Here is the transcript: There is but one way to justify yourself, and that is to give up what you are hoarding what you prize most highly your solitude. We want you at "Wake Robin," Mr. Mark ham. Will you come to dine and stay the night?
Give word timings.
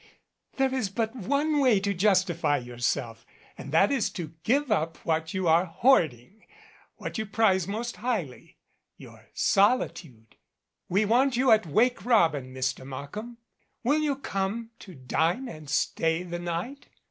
There 0.55 0.73
is 0.73 0.89
but 0.89 1.15
one 1.15 1.59
way 1.59 1.79
to 1.81 1.93
justify 1.93 2.57
yourself, 2.57 3.23
and 3.55 3.71
that 3.71 3.91
is 3.91 4.09
to 4.13 4.33
give 4.43 4.71
up 4.71 4.97
what 5.05 5.31
you 5.35 5.47
are 5.47 5.65
hoarding 5.65 6.43
what 6.95 7.19
you 7.19 7.27
prize 7.27 7.67
most 7.67 7.97
highly 7.97 8.57
your 8.97 9.27
solitude. 9.35 10.37
We 10.89 11.05
want 11.05 11.37
you 11.37 11.51
at 11.51 11.67
"Wake 11.67 12.03
Robin," 12.03 12.51
Mr. 12.51 12.83
Mark 12.83 13.13
ham. 13.13 13.37
Will 13.83 13.99
you 13.99 14.15
come 14.15 14.71
to 14.79 14.95
dine 14.95 15.47
and 15.47 15.69
stay 15.69 16.23
the 16.23 16.39
night? 16.39 16.87